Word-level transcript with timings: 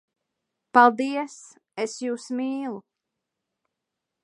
Paldies! 0.77 1.35
Es 1.85 1.95
jūs 2.05 2.27
mīlu! 2.41 2.83